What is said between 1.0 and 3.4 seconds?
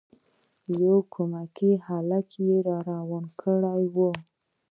کمکی هلک یې روان